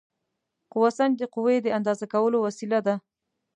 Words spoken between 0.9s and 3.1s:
سنج د قوې د اندازه کولو وسیله ده.